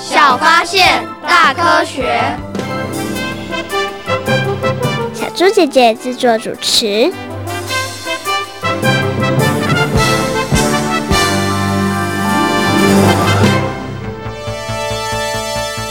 [0.00, 2.22] 小发现，大科学。
[5.12, 7.12] 小猪姐姐制作主持。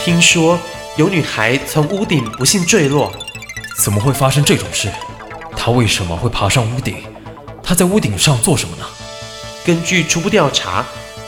[0.02, 0.58] 听说
[0.96, 3.12] 有女孩从屋顶不幸坠落，
[3.84, 4.88] 怎么会发生这种事？
[5.54, 6.96] 她为什么会爬上屋顶？
[7.62, 8.84] 她在屋顶上做什么呢？
[9.66, 10.82] 根据初步调查，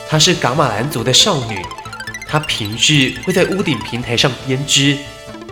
[0.09, 1.63] 她是噶玛兰族的少女。
[2.31, 4.97] 她平日会在屋顶平台上编织。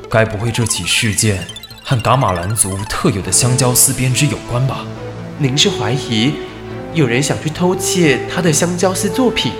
[0.10, 1.46] 该不会这起事件
[1.84, 4.86] 和噶玛兰族特有的香蕉丝编织有关吧？
[5.38, 6.36] 您是怀疑
[6.94, 9.52] 有人想去偷窃他的香蕉丝作品？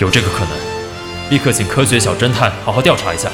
[0.00, 3.30] 有这个可能，立刻请科学小侦探好好调查一下。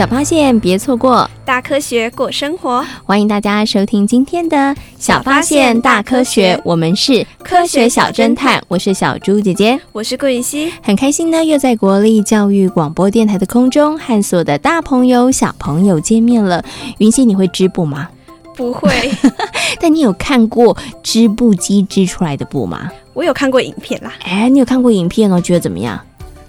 [0.00, 2.82] 小发现，别错过；大科学，过生活。
[3.04, 4.56] 欢迎大家收听今天的
[4.98, 8.62] 《小发现大科学》，我们是科学小侦探。
[8.66, 16.64] 我是小猪姐姐，我是顾云熙，很开心呢，又在国立教育广播电台的空中和所有的大朋友、小朋友见面了。
[16.96, 18.08] 云熙，你会织布吗？
[18.56, 18.90] 不会，
[19.78, 22.90] 但你有看过织布机织出来的布吗？
[23.12, 24.14] 我有看过影片啦。
[24.22, 25.38] 哎，你有看过影片哦？
[25.38, 26.00] 觉得怎么样？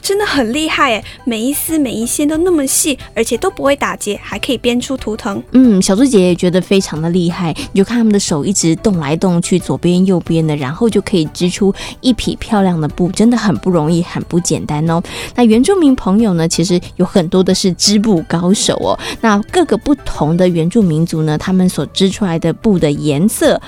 [0.02, 5.42] 真的很厉害诶，每一丝每一线都那么细，而且都不会打结，还可以编出图腾。
[5.52, 7.56] 嗯，小猪姐也觉得非常的厉害。
[7.72, 15.02] 你就看他们的手一直动来动去，左边右边的，然后就可以织出一匹漂亮的布，真的很不容易，很不简单哦。
[15.36, 18.98] 那原住民朋友呢，其实有很多的是织布高手哦。
[19.22, 23.62] 那各个不同的原住民族呢，他们所织出来的布的颜色。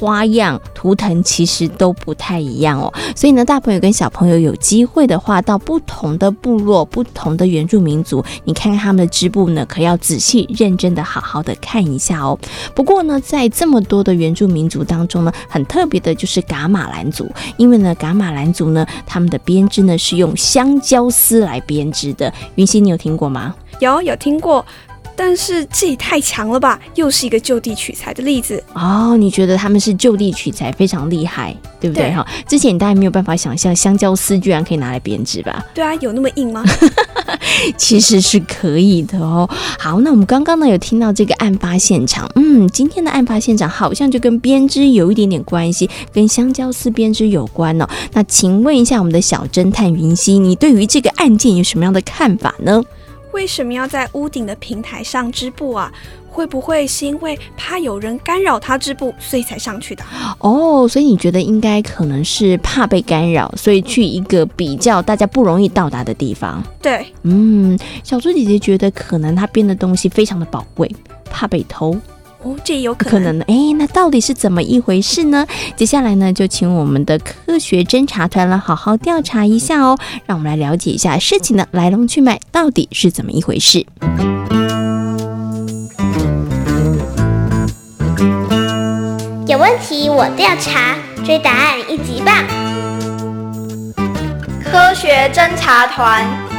[0.00, 12.38] 花样图腾其实都不太一样哦，所以呢，大朋友跟小朋友有机会的话，到不同的部落、不同的原住民族，你看看他们的织布呢，可要仔细、认真的、好好的看一下哦。
[12.74, 22.32] 不过呢，在这么多的原住民族当中呢，很特别的就是噶玛兰族，因为呢，噶玛兰族呢，他们的编织呢是用香蕉丝来编织的。
[22.54, 23.54] 云溪，你有听过吗？
[23.80, 24.64] 有，有听过。
[25.22, 26.80] 但是这也太强了吧！
[26.94, 29.14] 又是一个就地取材的例子哦。
[29.18, 32.10] 你觉得他们是就地取材，非常厉害，对不对？
[32.10, 35.62] 哈，之前你大家没有办法想象香蕉丝居然可以拿来编织吧？
[35.74, 36.64] 对啊，有那么硬吗？
[37.76, 39.46] 其实是可以的哦。
[39.78, 47.86] 好，那我们刚刚呢有听到这个案发现场，嗯，今天的案发现场好像就跟编织有一点点关系，跟香蕉丝编织有关哦。
[48.14, 52.82] 那请问一下我们的小侦探云溪，你对于这个案件有什么样的看法呢？
[53.32, 55.92] 为什么要在屋顶的平台上织布啊？
[56.32, 60.04] 会不会是因为怕有人干扰他织布，所以才上去的？
[60.38, 66.62] 哦，所以你觉得应该可能是怕被干扰，所以去一个比较大家不容易到达的地方。
[66.80, 70.88] 对，嗯，小猪姐姐觉得可能她编的东西非常的宝贵，
[71.24, 71.96] 怕被偷。
[72.42, 73.10] 哦，这有可能。
[73.10, 73.44] 可能呢？
[73.48, 75.46] 哎，那到底是怎么一回事呢？
[75.76, 83.84] 接下来呢，就请我们的科学侦查团来好好调查一下哦，让我们来了解一下事情的来龙去脉到底是怎么一回事。
[89.46, 92.34] 有问题我调查，追答案一级棒！
[94.64, 96.49] 科学侦查团。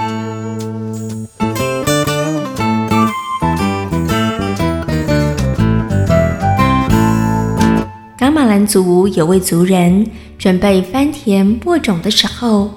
[8.31, 10.09] 噶玛兰族有位族人
[10.39, 12.71] 准备翻田播种的时候，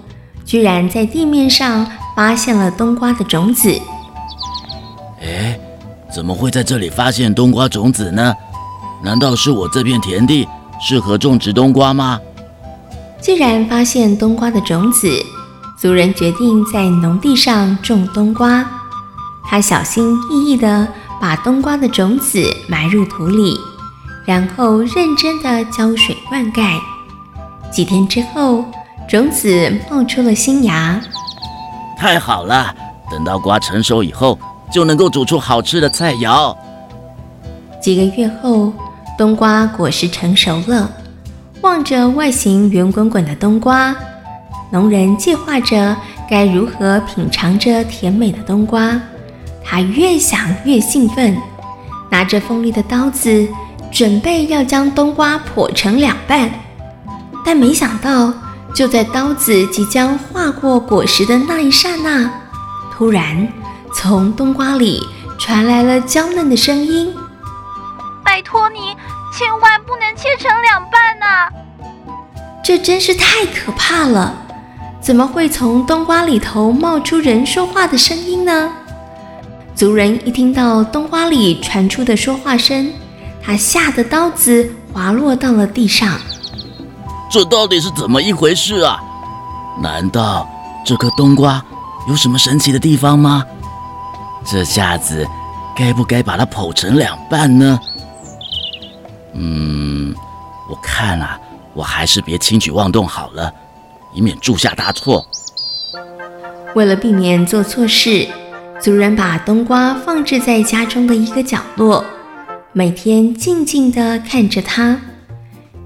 [0.45, 3.71] 居然在地面上发现了冬瓜的种子。
[5.23, 5.57] 哎，
[6.13, 8.35] 怎么会在这里发现冬瓜种子呢？
[9.05, 10.49] 难道是我这片田地
[10.81, 12.19] 适合种植冬瓜吗？
[13.21, 15.09] 既然发现冬瓜的种子，
[15.79, 18.69] 族人决定在农地上种冬瓜。
[19.47, 20.89] 他小心翼翼地
[21.21, 23.57] 把冬瓜的种子埋入土里。
[24.27, 26.79] 然后认真的浇水灌溉，
[27.71, 28.65] 几天之后，
[29.07, 31.01] 种子冒出了新芽。
[31.99, 32.75] 太好了，
[33.11, 34.39] 等到瓜成熟以后，
[34.73, 36.57] 就能够煮出好吃的菜肴。
[37.83, 38.73] 几个月后，
[39.19, 40.91] 冬瓜果实成熟了，
[41.61, 43.95] 望着外形圆滚滚的冬瓜，
[44.71, 45.95] 农人计划着
[46.31, 48.99] 该如何品尝这甜美的冬瓜。
[49.63, 51.37] 他越想越兴奋，
[52.11, 53.47] 拿着锋利的刀子。
[53.95, 56.51] 准备要将冬瓜剖成两半，
[57.47, 58.35] 但没想到
[58.75, 62.29] 就在刀子即将划过果实的那一刹那，
[62.93, 63.49] 突然
[63.95, 65.01] 从冬瓜里
[65.39, 67.15] 传来了娇嫩的声音
[68.25, 68.81] ：“拜托你，
[69.33, 71.49] 千万不能切成两半呐！”
[72.65, 74.35] 这真是太可怕了！
[75.01, 78.73] 怎么会从冬瓜里头冒出人说话的声音呢？
[79.77, 82.93] 族人一听到冬瓜里传出的说话声，
[83.45, 86.19] 他吓得刀子滑落到了地上。
[87.31, 88.99] 这到底是怎么一回事啊？
[89.83, 90.49] 难道
[90.87, 91.63] 这颗冬瓜
[92.09, 93.45] 有什么神奇的地方吗？
[94.47, 95.27] 这下子
[95.75, 97.79] 该不该把它剖成两半呢？
[99.33, 100.15] 嗯，
[100.71, 101.39] 我看啊，
[101.73, 103.53] 我还是别轻举妄动好了，
[104.13, 105.27] 以免铸下大错。
[106.75, 108.29] 为了避免做错事，
[108.81, 112.05] 族人把冬瓜放置在家中的一个角落，
[112.77, 115.01] 每天静静地看着它。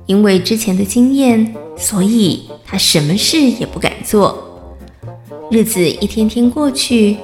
[0.07, 4.43] 因为之前的经验，所以他什么事也不敢做。
[5.51, 7.19] 日子一天天过去，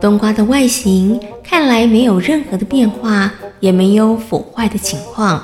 [0.00, 5.42] 冬瓜的外形看来没有任何的变化，也没有腐坏的情况。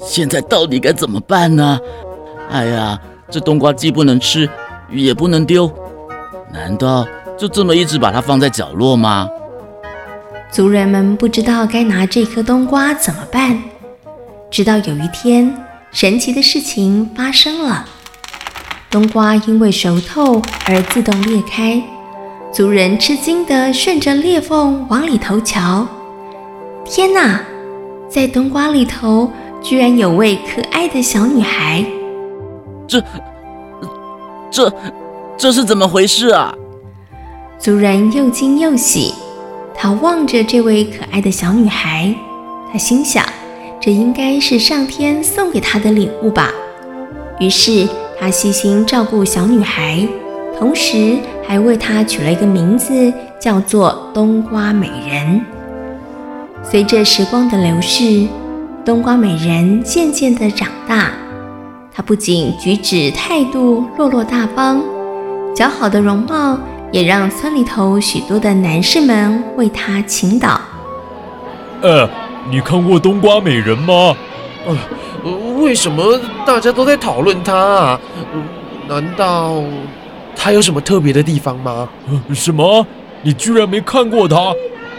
[0.00, 1.78] 现在到底该怎么办呢？
[2.48, 2.98] 哎呀，
[3.30, 4.48] 这冬瓜既不能吃，
[4.90, 5.70] 也不能丢，
[6.50, 7.06] 难道
[7.36, 9.28] 就这么一直把它放在角落吗？
[10.50, 13.62] 族人们不知道该拿这颗冬瓜怎么办。
[14.50, 15.54] 直到有一天，
[15.92, 17.84] 神奇的事情发生了。
[18.90, 21.82] 冬瓜因为熟透而自动裂开，
[22.50, 25.86] 族人吃惊地顺着裂缝往里头瞧。
[26.86, 27.40] 天哪，
[28.08, 29.30] 在冬瓜里头
[29.62, 31.84] 居然有位可爱的小女孩！
[32.86, 33.04] 这、
[34.50, 34.72] 这、
[35.36, 36.54] 这是怎么回事啊？
[37.58, 39.12] 族人又惊又喜，
[39.80, 42.12] 他望着这位可爱的小女孩，
[42.72, 43.24] 他心想。
[43.80, 46.50] 这应该是上天送给他的礼物吧。
[47.38, 47.88] 于是
[48.18, 50.04] 他细心照顾小女孩，
[50.58, 51.16] 同时
[51.46, 55.40] 还为她取了一个名字，叫做冬瓜美人。
[56.64, 58.26] 随着时光的流逝，
[58.84, 61.12] 冬瓜美人渐渐地长大。
[61.94, 64.82] 她不仅举止态度落落大方，
[65.54, 66.58] 姣好的容貌
[66.90, 70.60] 也让村里头许多的男士们为他倾倒。
[71.82, 72.08] 呃。
[72.50, 74.16] 你看过冬瓜美人吗？
[74.64, 75.30] 呃，
[75.60, 78.00] 为什么大家都在讨论她啊？
[78.88, 79.62] 难道
[80.34, 81.86] 她有什么特别的地方吗？
[82.32, 82.86] 什么？
[83.20, 84.54] 你居然没看过她？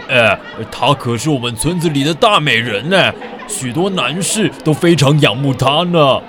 [0.08, 0.38] 哎，
[0.70, 3.12] 她可是我们村子里的大美人呢，
[3.48, 6.20] 许多男士都非常仰慕她呢。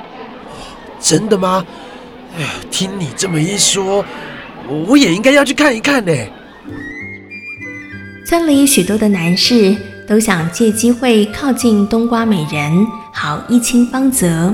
[0.99, 1.63] 真的吗？
[2.35, 4.03] 哎呀，听你这么一说，
[4.87, 6.11] 我也应该要去看一看呢。
[8.25, 9.75] 村里许多的男士。
[10.07, 14.53] 都想借机会靠近冬瓜美人，好一亲芳泽。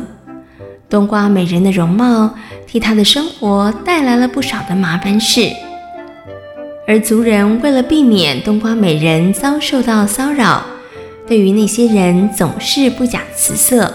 [0.88, 2.32] 冬瓜美人的容貌
[2.68, 5.50] 替她的生活带来了不少的麻烦事，
[6.86, 10.64] 而族人为了避免冬瓜美人遭受到骚扰，
[11.26, 13.92] 对于那些人总是不假辞色。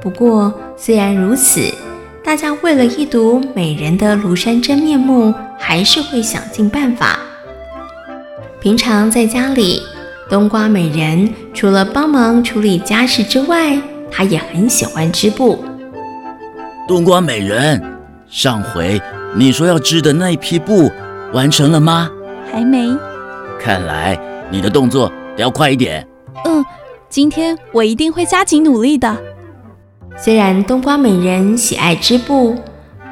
[0.00, 1.60] 不过，虽然如此，
[2.28, 7.18] 大家为了一睹美人的庐山真面目，还是会想尽办法。
[8.60, 9.80] 平常在家里。
[10.28, 13.80] 冬瓜美人除了帮忙处理家事之外，
[14.10, 15.64] 她也很喜欢织布。
[16.86, 17.82] 冬瓜美人，
[18.28, 19.00] 上回
[19.34, 20.90] 你说要织的那一批布
[21.32, 22.10] 完成了吗？
[22.52, 22.94] 还没。
[23.58, 26.06] 看来你的动作得要快一点。
[26.44, 26.62] 嗯，
[27.08, 29.16] 今天我一定会加紧努力的。
[30.20, 32.56] 虽然冬瓜美人喜爱织布，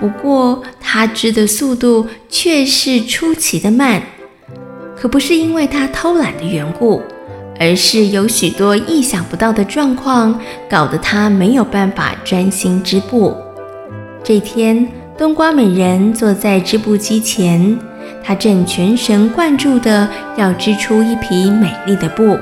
[0.01, 4.03] 不过她织的速度却是出奇的慢。
[4.97, 7.01] 可不是因为她偷懒的缘故，
[7.61, 13.33] 而是有许多意想不到的状况，搞得她没有办法专心织布。
[14.25, 17.79] 这天，冬瓜美人坐在织布机前，
[18.25, 22.37] 她正全神贯注地要织出一匹美丽的布。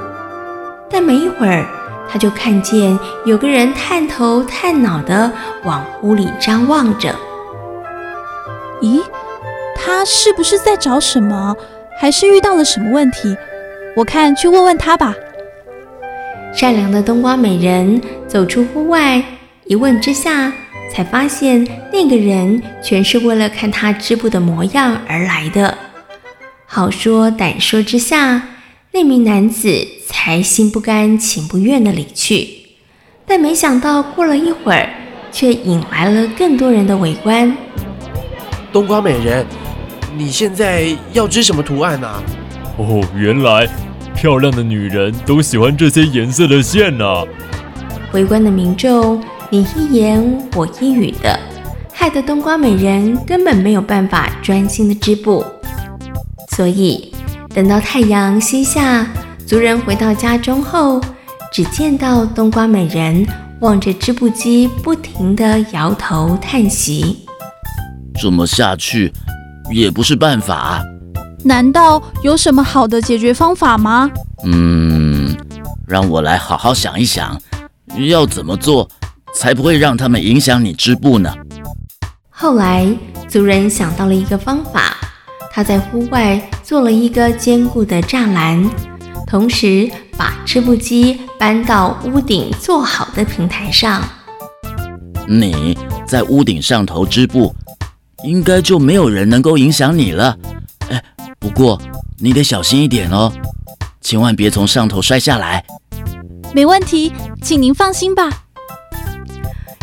[0.88, 1.66] 但没一会儿，
[2.08, 5.30] 她就看见有个人探头探脑的
[5.64, 7.14] 往屋里张望着。
[8.80, 9.02] 咦，
[9.76, 11.56] 他是不是在找什么？
[11.98, 13.36] 还是遇到了什么问题？
[13.96, 15.14] 我看去问问他吧。
[16.52, 19.22] 善良的冬瓜美人走出屋外，
[19.64, 20.52] 一问之下，
[20.92, 25.76] 才发现那个人全是为了看她织布的模样而来的。
[26.66, 28.42] 好说歹说之下，
[28.96, 32.48] 那名男子才心不甘情不愿地离去。
[33.26, 34.88] 但没想到过了一会儿，
[35.32, 37.56] 却引来了更多人的围观。
[38.72, 39.44] 冬瓜美人。
[40.16, 42.22] 你现在要织什么图案啊？
[42.78, 43.68] 哦，原来
[44.14, 47.04] 漂亮的女人都喜欢这些颜色的线呢。
[48.12, 49.20] 围观的民众
[49.50, 50.22] 你一言
[50.54, 51.36] 我一语的，
[51.92, 55.44] 害得冬瓜美人根本没有办法专心的织布。
[56.52, 57.12] 所以，
[57.54, 59.06] 等到太阳西下，
[59.46, 61.00] 族人回到家中后，
[61.52, 63.24] 只见到冬瓜美人
[63.60, 67.24] 望着织布机，不停地摇头叹息。
[68.20, 69.12] 这么下去
[69.70, 70.82] 也不是办法。
[71.44, 74.10] 难道有什么好的解决方法吗？
[74.42, 75.36] 嗯，
[75.86, 77.40] 让我来好好想一想，
[78.08, 78.88] 要怎么做
[79.32, 81.32] 才不会让他们影响你织布呢？
[82.30, 82.84] 后来，
[83.28, 84.96] 族人想到了一个方法。
[85.52, 88.70] 他在户外做了一个坚固的栅栏，
[89.26, 94.02] 同时把织布机搬到屋顶做好的平台上。
[95.28, 97.54] 你在屋顶上头织布，
[98.24, 100.38] 应该就没有人能够影响你了。
[100.88, 101.02] 哎，
[101.38, 101.78] 不过
[102.18, 103.30] 你得小心一点哦，
[104.00, 105.62] 千万别从上头摔下来。
[106.54, 108.30] 没问题，请您放心吧。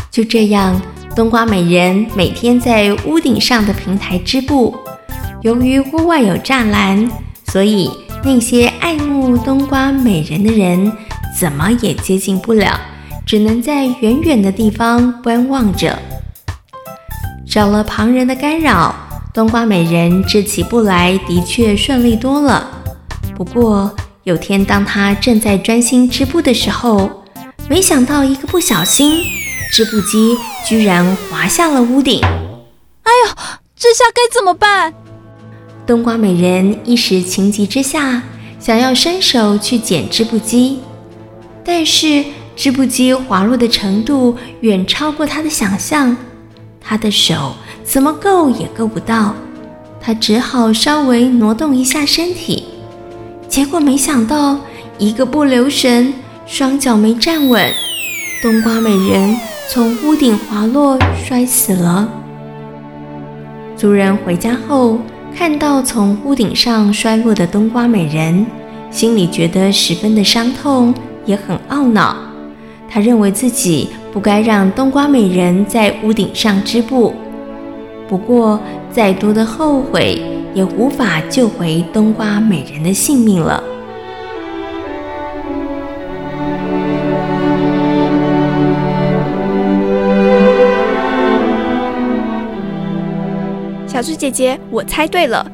[0.10, 0.82] 就这样，
[1.16, 4.76] 冬瓜美人每天在屋顶上的平台织布。
[5.42, 7.10] 由于屋外有栅栏，
[7.48, 7.90] 所以
[8.24, 10.92] 那些爱慕冬瓜美人的人
[11.36, 12.80] 怎么也接近不了，
[13.26, 15.98] 只能在远远的地方观望着。
[17.48, 18.94] 少了旁人的干扰，
[19.34, 22.70] 冬瓜美人织起布来的确顺利多了。
[23.36, 27.10] 不过有天，当她正在专心织布的时候，
[27.68, 29.24] 没想到一个不小心，
[29.72, 32.22] 织布机居然滑下了屋顶。
[32.24, 33.36] 哎呦，
[33.76, 34.94] 这下该怎么办？
[35.86, 38.22] 冬瓜美人一时情急之下，
[38.60, 40.80] 想要伸手去捡织布机，
[41.64, 42.24] 但是
[42.56, 46.16] 织布机滑落的程度远超过她的想象，
[46.80, 49.34] 她的手怎么够也够不到，
[50.00, 52.66] 她只好稍微挪动一下身体，
[53.48, 54.60] 结果没想到
[55.00, 56.14] 一个不留神，
[56.46, 57.74] 双脚没站稳，
[58.42, 59.36] 冬瓜美人
[59.68, 62.08] 从屋顶滑落，摔死了。
[63.76, 65.00] 族人回家后，
[65.36, 68.46] 看到从屋顶上摔落的冬瓜美人，
[68.92, 70.94] 心里觉得十分的伤痛，
[71.26, 72.16] 也很懊恼。
[72.90, 77.14] 他认为自己不该让冬瓜美人在屋顶上织布。
[78.08, 78.60] 不过，
[78.92, 80.22] 再多的后悔
[80.54, 83.64] 也无法救回冬瓜美人的性命了。
[94.02, 95.46] 小猪姐姐，我猜对了，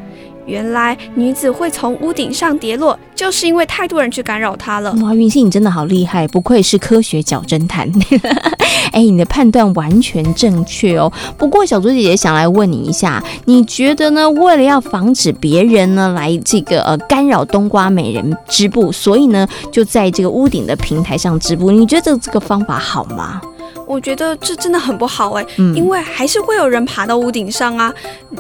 [0.45, 4.93] 原来女子会从屋顶上跌落，就是因为太多人去干扰她了。
[5.03, 7.91] 哇，云溪你真的好厉害，不愧是科学小侦探。
[8.93, 11.11] 哎，你的判断完全正确哦。
[11.37, 14.29] 不过小猪姐姐想来问你一下，你觉得呢？
[14.29, 23.41] 为了要防止别人呢来这个呃干扰冬瓜美人织布，所以呢就在这个屋顶的平台上织布，你觉得这个方法好吗？
[23.87, 27.93] 我觉得这真的很不好哎，因为还是会有人爬到屋顶上啊。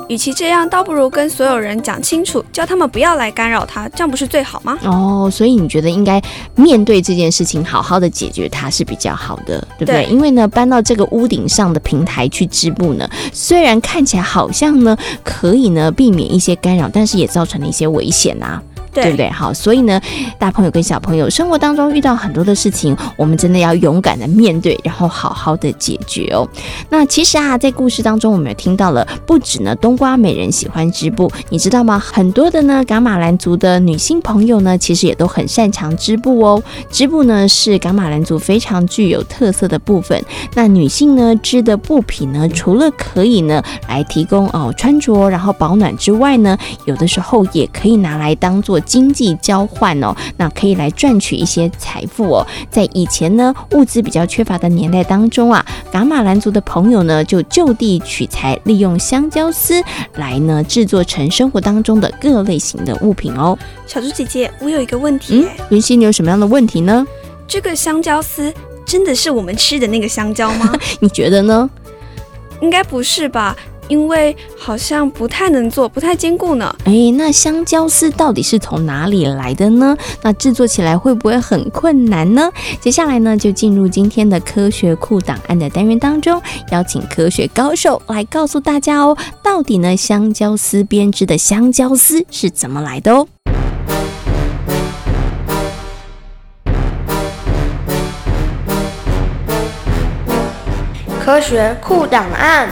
[0.09, 4.77] 与其这样，倒不如跟所有人讲清楚，叫他们不要来干扰他，这样不是最好吗？
[4.83, 6.21] 哦，所以你觉得应该
[6.55, 10.05] 面对这件事情，好好的解决它是比较好的，对不对？
[10.05, 10.11] 对。
[10.11, 18.61] 因为呢，搬到这个屋顶上的平台去织布呢，虽然看起来好像呢可以呢避免一些干扰，但是也造成了一些危险啊。
[19.03, 19.29] 对，不对？
[19.29, 19.99] 好，所以呢，
[20.37, 26.47] 大朋友跟小朋友生活当中遇到很多的事情，我们真的要勇敢的面对，然后好好的解决哦。
[26.89, 31.99] 那其实啊，在故事当中，我们也听到了，不止呢冬瓜美人喜欢织布，你知道吗？
[31.99, 36.63] 很多的呢噶玛兰族的女性朋友呢，其实也都很擅长织布哦。
[36.89, 40.19] 织布呢是噶玛兰族非常具有特色的部分。
[40.55, 48.79] 那女性呢织的布品呢，除了可以呢来提供哦穿着，然后保暖之外呢，有的时候也可以拿来当做。
[48.87, 52.47] 经济交换哦，那可以来赚取一些财富哦。
[52.71, 59.83] 在以前呢，物资比较缺乏的年代当中啊，噶玛兰族的朋友呢，就就地取材，利用香蕉丝
[60.15, 63.57] 来呢制作成生活当中的各类型的物品哦。
[63.85, 67.05] 小猪姐姐，我有一个问题，云溪，你有什么样的问题呢？
[67.47, 68.53] 这个香蕉丝
[68.85, 70.73] 真的是我们吃的那个香蕉吗？
[70.99, 71.69] 你觉得呢？
[72.61, 73.55] 应该不是吧。
[73.87, 76.75] 因为好像不太能做，不太坚固呢。
[76.85, 79.97] 哎，那香蕉丝到底是从哪里来的呢？
[80.21, 82.51] 那制作起来会不会很困难呢？
[82.81, 86.41] 接下来呢，就进入今天的科学库档案的单元当中，
[86.71, 93.27] 邀请科学高手来告诉大家哦，到底呢香蕉丝编织的香蕉丝是怎么来的哦？
[101.23, 102.69] 科学库档案。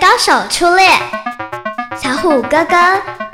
[0.00, 0.88] 高手出列，
[2.00, 2.76] 小虎哥哥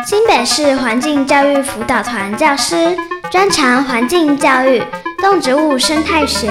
[0.04, 2.96] 新北市环境教育辅导团教师，
[3.30, 4.82] 专长环境教育、
[5.18, 6.50] 动植物生态学。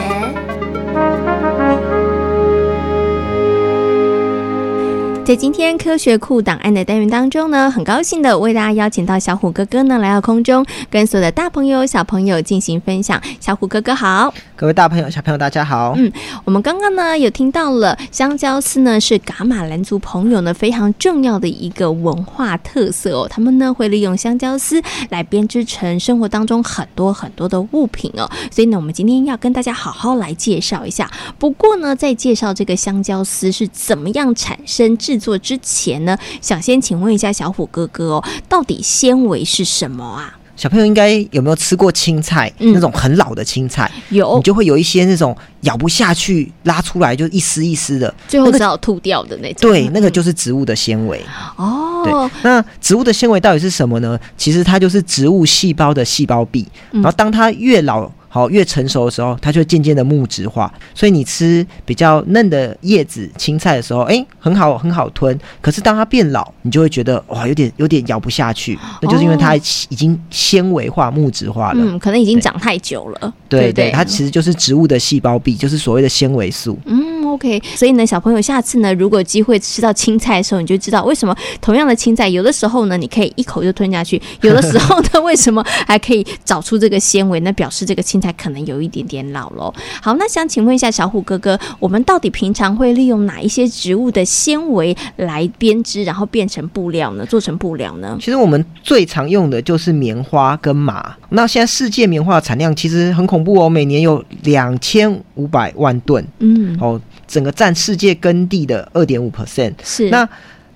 [5.23, 13.21] 在今天科学库档案的单元当中呢，很高兴的为大家邀请到小虎哥哥呢来到空中，跟所有的大朋友小朋友进行分享。
[13.39, 15.93] 小虎哥哥好，各位大朋友小朋友大家好。
[15.95, 16.11] 嗯，
[16.43, 31.09] 我们刚刚呢有听到了香蕉丝呢是噶玛兰族朋友呢非常重要的一个文化特色哦，他们呢会利用香蕉丝来编织成生活当中很多很多的物品哦，所以呢我们今天要跟大家好好来介绍一下。
[31.37, 40.37] 不过呢在介绍这个香蕉丝是怎么样产生制做之前呢，想先请问一下小虎哥哥哦，到底纤维是什么啊？
[40.57, 42.51] 小朋友应该有没有吃过青菜？
[42.59, 49.71] 嗯、那种很老的青菜，有，你就会有一些那种咬不下去，拉出来就一丝一丝的，最后只好吐掉的那种。
[49.71, 51.19] 对，那个就是植物的纤维。
[51.55, 54.19] 哦，对，那植物的纤维到底是什么呢？
[54.37, 58.11] 其实它就是植物细胞的细胞壁，然后当它越老。
[58.33, 60.73] 好，越成熟的时候，它就渐渐的木质化。
[60.95, 65.37] 所以你吃比较嫩的叶子青菜的时候，哎、欸，很好，很好吞。
[65.59, 68.79] 可是当它变老，你就会觉得哇，有点有点咬不下去。
[69.01, 71.83] 那就是因为它已经纤维化、木质化了。
[71.83, 73.33] 嗯，可能已经长太久了。
[73.49, 76.79] 对对，对，它其实就是植物的细胞壁，就是所谓的纤维素。
[76.85, 77.61] 嗯，OK。
[77.75, 87.41] 所以呢，小朋友下次呢，如果机会吃到青菜的时候，你就知道为什么同样的青菜，有的时候呢，你可以一口就吞下去；有的时候呢，为什么还可以找出这个纤维？
[87.41, 89.73] 那表示这个青菜可能有一点点老喽。
[90.01, 97.25] 好，那想请问一下小虎哥哥，我们到底平常会利用哪一些植物的纤维来编织，然后变成布料呢？
[97.25, 98.15] 做成布料呢？
[98.19, 101.15] 其实我们最常用的就是棉花跟麻。
[101.29, 109.73] 那现在世界棉花的产量其实很恐怖哦，每年有两千五百万吨，嗯，哦，整个占世界耕地的二点五 percent。
[109.83, 110.27] 是那。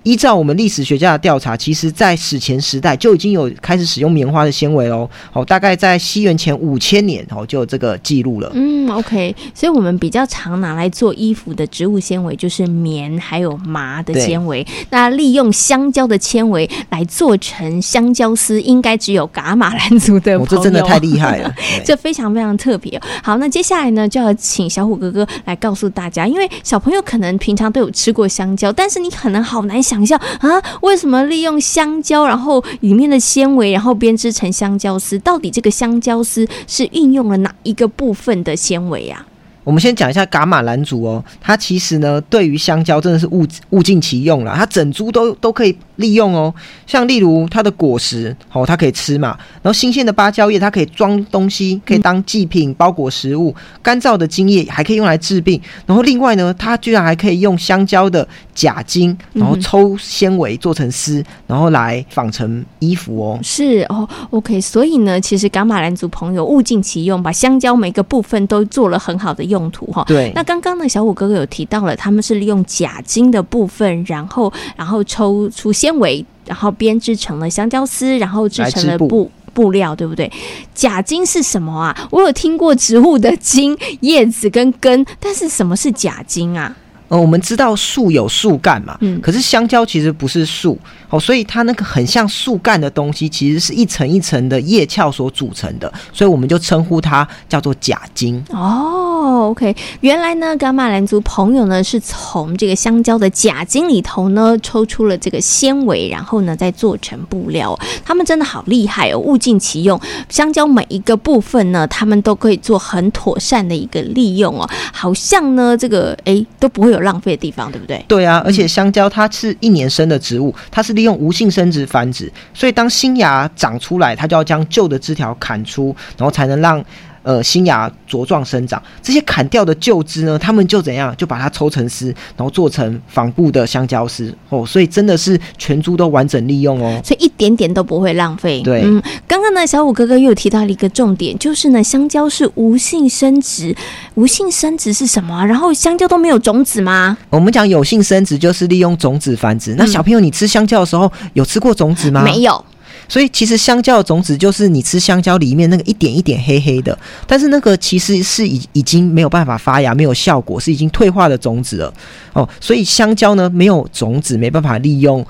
[0.06, 5.10] 依照我们历史学家的调查，其实，在史前时代就已经有开始使用棉花的纤维哦。
[5.32, 8.48] 哦，大概在西元前五千年哦，就有这个记录了。
[8.54, 9.34] 嗯，OK。
[9.52, 14.64] 所以，我们比较常拿来做衣服的植物纤维就是棉，还有麻的纤维。
[14.90, 20.42] 那利用香蕉的纤维来做成香蕉丝，应该只有噶玛兰族的朋友。
[20.44, 21.52] 哦，这真的太厉害了，
[21.84, 23.00] 这非常非常特别。
[23.24, 29.95] 好，那接下来呢，就要请小虎哥哥来告诉大家，因为小朋友可能平常都有吃过香蕉，但是你可能好难想。
[29.96, 35.18] 想象啊，为什么利用香蕉，然后里面的纤维，然后编织成香蕉丝？
[35.20, 39.24] 到底这个香蕉丝是运用了哪一个部分的纤维呀？
[39.64, 46.54] 我们先讲一下伽马蓝族哦，它其实呢，对于香蕉真的是物物尽其用了，它整株都都可以利用哦。
[46.86, 55.60] 像例如它的果实哦，它可以吃嘛，然后新鲜的芭蕉叶它可以装东西，可以当祭品包裹食物；干燥的茎叶还可以用来治病。
[55.84, 63.38] 然后另外呢，它居然还可以用香蕉的假茎，然后抽纤维做成丝，然后来纺成衣服哦。
[63.42, 69.66] 是哦，OK，所以呢，其实噶玛兰族朋友物尽其用，把香蕉每个部分都做了很好的用。
[69.70, 70.30] 途哈，对。
[70.32, 80.30] 那刚刚呢，小五哥哥有提到了，他们是利用假茎的部分，然后然后抽出纤维，然后编织成了香蕉丝，然后制成了布布料，对不对？
[80.74, 82.08] 假茎是什么啊？
[82.10, 86.76] 我有听过植物的茎、叶子跟根，但是什么是假茎啊？
[87.08, 90.78] 呃，我们知道树有树干嘛，嗯，可是香蕉其实不是树。
[91.08, 98.42] 哦，所以它那个很像树干的东西，其实是一层一层的叶鞘所组成的，所以我们就称呼它叫做假茎。
[98.50, 107.78] 哦，OK，原来呢，噶玛兰族朋友呢是从这个香蕉的假茎里头呢抽出了这个纤维，然后呢再做成布料。
[108.04, 110.00] 他们真的好厉害哦，物尽其用。
[110.28, 118.04] 香蕉每一个部分呢，他们都可以做很妥善的一个利用哦，好像呢这个哎都不会有浪费的地方，对不对？
[118.08, 120.96] 对啊，而且香蕉它是一年生的植物，它是。
[120.96, 126.82] 利用无性生殖繁殖，所以当新芽长出来，它就要将旧的枝条砍出，然后才能让。
[127.26, 134.64] 呃，新芽茁壮生长，这些砍掉的旧枝呢，他们就怎样，就把它抽成丝，然后做成纺布的香蕉丝哦。
[134.64, 138.62] 所以真的是全株都完整利用哦，所以一点点都不会浪费。
[138.62, 143.74] 对，嗯，刚刚呢，小五哥哥又有提到了一个重点，就是呢，香蕉是无性生殖。
[144.14, 145.44] 无性生殖是什么啊？
[145.44, 147.18] 然后香蕉都没有种子吗？
[147.28, 149.74] 我们讲有性生殖就是利用种子繁殖。
[149.74, 152.22] 那小朋友，你吃香蕉的时候有吃过种子吗？
[152.22, 152.64] 没有。
[153.08, 161.94] 所以其实香蕉的种子就是你吃香蕉里面那个一点一点黑黑的，但是那个其实是已已经没有办法发芽，没有效果，是已经退化的种子了
[162.32, 162.48] 哦。
[162.60, 165.24] 所以香蕉呢，没有种子，没办法利用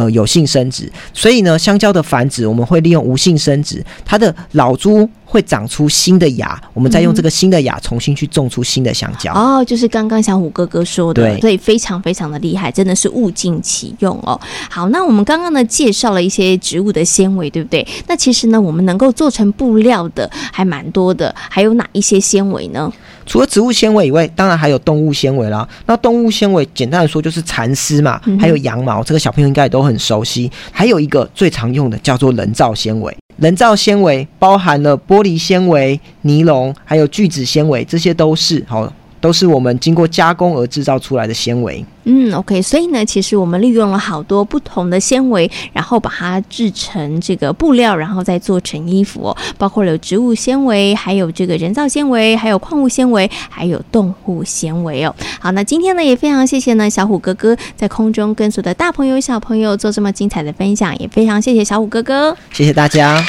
[0.00, 9.32] 呃有性生殖，所以呢，香蕉的繁殖我们会利用无性生殖，它的老株会长出新的芽，我们再用这个新的芽重新去种出新的香蕉。
[9.34, 14.40] 哦，就是刚刚小虎哥哥说的，对，所以非常非常的厉害，真的是物尽其用哦。
[14.70, 17.86] 好，那我们刚刚呢介绍了一些植物的纤维，对不对？
[18.08, 22.90] 那其实呢，我们能够做成布料的还蛮多的，还有哪一些纤维呢？
[23.26, 25.68] 除了植物纤维以外，当然还有动物纤维啦。
[25.86, 30.50] 那动物纤维简单的说就是蚕丝嘛，还有羊毛，这个小朋友应该也都很熟悉。
[30.72, 33.16] 还有一个最常用的叫做人造纤维。
[33.36, 38.92] 人造纤维包含了玻璃纤维、尼龙，还有聚酯纤维，这些都是好。
[39.20, 41.84] 都是我们经过加工而制造出来的纤维。
[42.04, 49.36] 嗯，OK，所以呢，其实我们利用了好多不同的纤维，然后把它制成这个布料，然后再做成衣服哦。
[49.58, 55.14] 包括了植物纤维，还有这个人造纤维，还有矿物纤维，还有动物纤维哦。
[55.38, 63.22] 好，那今天呢，也非常谢谢呢小虎哥哥在空中跟所有的大朋友小朋友做这么精彩的分享，也非常谢谢小虎哥哥，谢谢大家。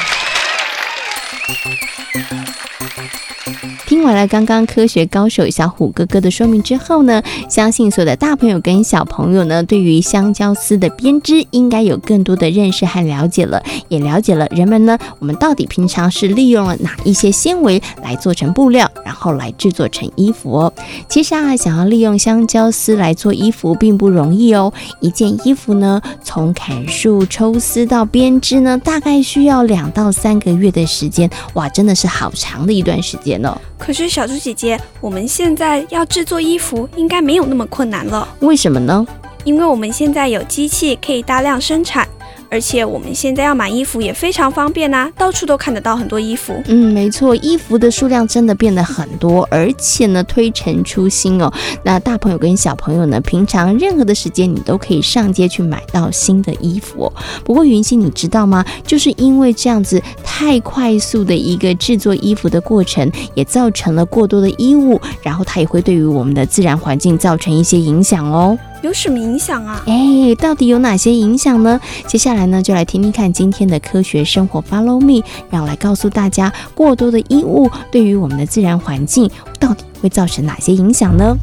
[3.86, 20.72] 听完了刚刚科学高手小虎哥哥的说明之后呢，相信所有的大朋友跟小朋友呢，对于香蕉丝的编织应该有更多的认识和了解了，也了解了人们呢，我们到底平常是利用了哪一些纤维来做成布料，然后来制作成衣服哦。
[21.08, 24.72] 其实啊，想要利用香蕉丝来做衣服并不容易哦。
[25.00, 33.56] 一件衣服呢，从砍树、抽丝到编织呢，大概需要两到三个月的时间，哇，真的是好长的一段时间哦。
[33.78, 38.26] 可是小猪姐姐，我们现在要制作衣服，应该没有那么困难了。
[38.40, 39.06] 为什么呢？
[39.44, 42.08] 因为我们现在有机器可以大量生产。
[42.52, 46.52] 而且我们现在要买衣服也非常方便呐，到处都看得到很多衣服。
[46.66, 51.50] 嗯，没错，衣服的数量真的变得很多，而且呢，推陈出新哦。
[51.82, 57.12] 那大朋友跟小朋友呢，平常任何的时间你都可以上街去买到新的衣服哦。
[57.42, 58.62] 不过云溪，你知道吗？
[58.86, 68.58] 就是因为这样子太快速的一个制作衣服的过程，也造成了过多的衣物，然后它也会对于我们的自然环境造成一些影响哦。
[68.82, 69.80] 有什么影响啊？
[69.86, 71.80] 哎，到底有哪些影响呢？
[72.06, 81.36] 接下来呢，就来听听看今天的科学生活，Follow me，让我来告诉大家，过多的衣物对于我们的自然环境到底会造成哪些影响呢？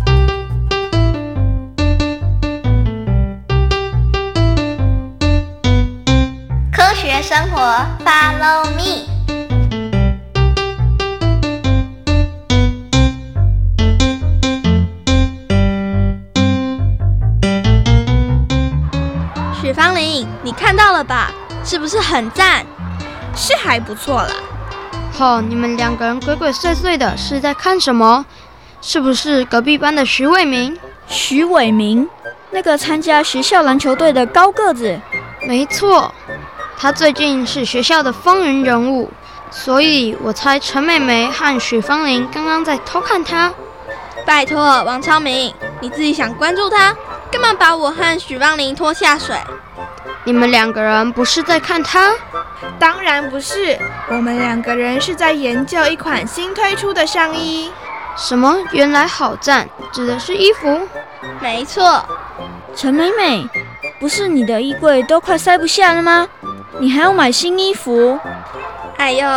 [6.74, 7.58] 科学生活
[8.04, 9.19] ，Follow me。
[19.80, 21.32] 芳玲，你看到了吧？
[21.64, 22.66] 是不是很赞？
[23.34, 24.30] 是还不错啦。
[25.18, 28.26] 哦，你们两个人鬼鬼祟祟的，是在看什么？
[28.82, 30.78] 是不是隔壁班的徐伟明？
[31.08, 32.06] 徐伟明，
[32.52, 35.00] 那个参加学校篮球队的高个子。
[35.48, 36.14] 没错，
[36.78, 39.10] 他最近是学校的风云人物，
[39.50, 43.50] 所以我猜陈美美和许芳玲刚刚在偷看他。
[44.26, 46.94] 拜托，王超明，你自己想关注他。
[47.32, 49.36] 干嘛把我和许芳玲拖下水？
[50.24, 52.14] 你们两个人不是在看他？
[52.78, 53.78] 当然不是，
[54.10, 57.72] 我们两个人是在研究一款新推出的上衣。
[58.18, 58.58] 什么？
[58.72, 60.88] 原来好赞，指的是衣服？
[61.40, 62.04] 没错。
[62.76, 63.48] 陈美美，
[64.00, 66.28] 不是你的衣柜都快塞不下了吗？
[66.80, 68.20] 你还要买新衣服？
[68.98, 69.28] 哎呦，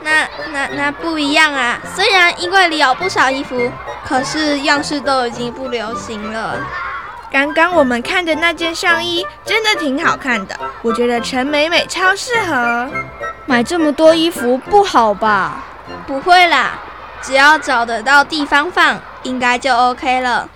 [0.00, 1.78] 那那那不一样啊！
[1.94, 3.70] 虽然衣柜里有不少衣服，
[4.06, 6.56] 可是样式都已经不流行了。
[7.32, 12.90] 刚刚我们看的那件上衣真的挺好看的，我觉得陈美美超适合。
[13.46, 15.64] 买这么多衣服不好吧？
[16.06, 16.78] 不会啦，
[17.22, 20.46] 只要找得到地方放，应该就 OK 了。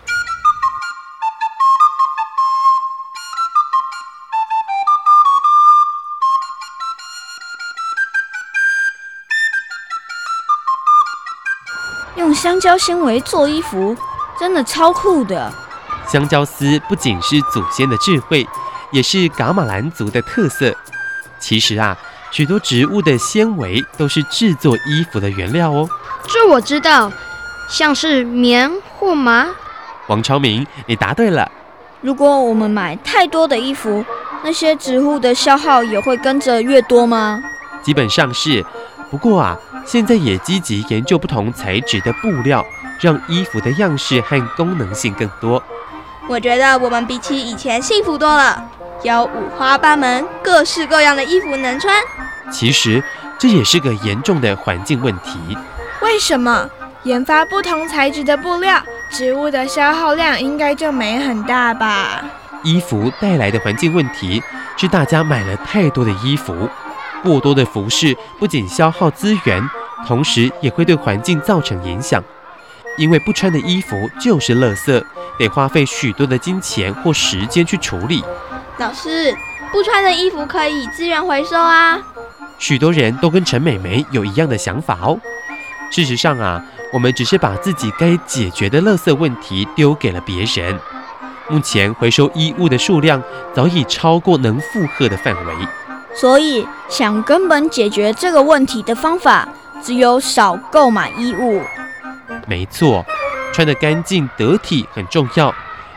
[12.17, 13.97] 用香蕉纤维做衣服，
[14.39, 15.51] 真的超酷的。
[16.11, 18.47] 香蕉丝不仅是祖先的智慧，
[18.93, 20.75] 也是噶玛兰族的特色。
[21.39, 21.97] 其实啊，
[22.31, 25.89] 许多植物的纤维都是制作衣服的原料哦。
[26.29, 27.13] 这我知道，
[27.69, 29.49] 像是棉或麻。
[30.07, 31.51] 王超明，你答对了。
[32.01, 34.05] 如果我们买太多的衣服，
[34.45, 37.43] 那些植物的消耗也会跟着越多吗？
[37.83, 38.65] 基本上是。
[39.11, 42.65] 不过啊，现在也积极研究不同材质的布料，
[43.01, 45.63] 让衣服的样式和功能性更多。
[46.29, 48.63] 我觉得我们比起以前幸福多了，
[49.03, 51.95] 有五花八门、各式各样的衣服能穿。
[52.51, 53.03] 其实
[53.39, 55.57] 这也是个严重的环境问题。
[56.03, 56.69] 为什么？
[57.05, 62.25] 研发不同材质的布料，植物的消耗量应该就没很大吧？
[62.65, 64.43] 衣服带来的环境问题
[64.77, 66.69] 是大家买了太多的衣服，
[67.23, 69.63] 过多的服饰不仅消耗资源，
[70.05, 72.21] 同时也会对环境造成影响。
[72.97, 75.03] 因为不穿的衣服就是垃圾，
[75.39, 78.25] 得花费许多的金钱或时间去处理。
[78.79, 79.37] 老师，
[79.73, 81.99] 不穿的衣服可以资源回收啊。
[82.59, 85.19] 许多人都跟陈美眉有一样的想法哦。
[85.91, 90.79] 事实上啊，我们只是把自己该解决的垃圾问题丢给了别人。
[91.49, 93.23] 目前回收衣物的数量
[93.55, 95.55] 早已超过能负荷的范围，
[96.15, 99.49] 所以想根本解决这个问题的方法，
[99.81, 101.63] 只有少购买衣物。
[102.47, 103.05] 没错，
[103.53, 105.53] 穿得干净得体很重要，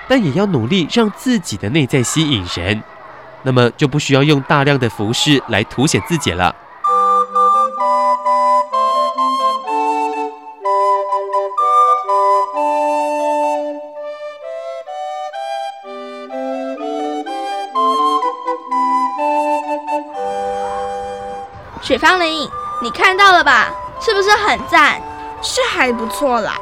[0.08, 2.82] 但也要努力让自己的内在吸引人，
[3.44, 6.56] 那么就不需要用大量的服饰来凸显自己了。
[21.82, 22.50] 雪芳林，
[22.82, 23.72] 你看到了吧？
[24.02, 25.02] 是不是很赞？
[25.42, 26.56] 是还不错啦。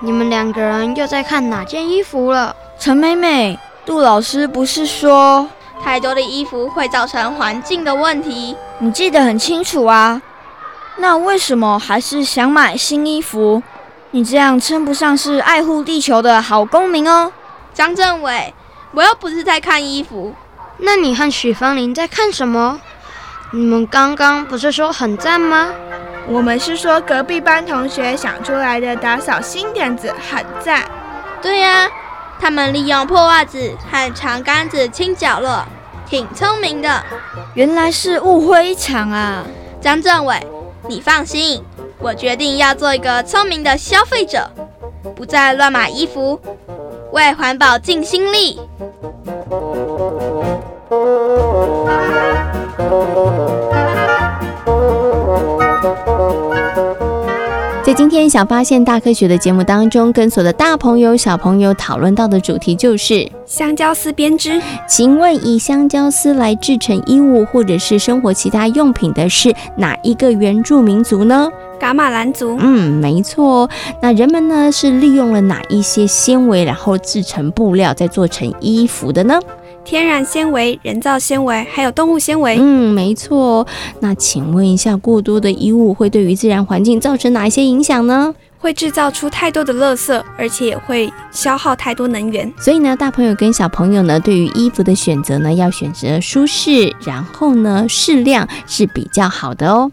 [0.00, 2.54] 你们两个人又在看哪件衣服了？
[2.78, 5.48] 陈美美，杜老师不是说
[5.82, 8.56] 太多的衣服会造成环境的问题？
[8.78, 10.20] 你记得很清楚啊。
[10.98, 13.62] 那为什么还是想买新衣服？
[14.12, 17.32] 你这样称不上是爱护地球的好公民哦。
[17.74, 18.54] 张政委，
[18.92, 20.34] 我又不是在看衣服。
[20.78, 22.80] 那你和许芳林在看什么？
[23.52, 25.70] 你们刚刚不是说很赞吗？
[26.28, 30.82] 我们是说隔壁班同学想出来的打扫新点子很赞。
[31.40, 31.88] 对呀，
[32.40, 35.64] 他们利用破袜子和长杆子清角落，
[36.08, 37.02] 挺聪明的。
[37.54, 39.44] 原来是误会一场啊！
[39.80, 40.44] 张政委，
[40.88, 41.62] 你放心，
[41.98, 44.50] 我决定要做一个聪明的消费者，
[45.14, 46.40] 不再乱买衣服，
[47.12, 48.60] 为环保尽心力。
[57.86, 64.60] 在今天小发现大科学的节目当中，跟所有的大朋友小朋友讨论到的主题就是香蕉丝编织。
[64.88, 71.48] 请问以香蕉丝来制成衣物或者是生活其他用品的是哪一个原住民族呢？
[71.78, 72.56] 噶玛兰族。
[72.58, 73.70] 嗯，没错。
[74.02, 79.38] 那人们呢是利用了哪一些纤维，然后制成布料，再做成衣服的呢？
[79.86, 82.58] 天然纤维、人造纤维，还有动物纤维。
[82.58, 83.64] 嗯，没错。
[84.00, 88.34] 那请问一下，过多的衣物会对于自然环境造成哪一些影响呢？
[88.58, 92.52] 会制造出太多的垃圾，而且也会消耗太多能源。
[92.58, 99.92] 所以呢，大朋友跟小朋友呢，对于衣服的选择呢，要选择舒适，然后呢，适量是比较好的哦。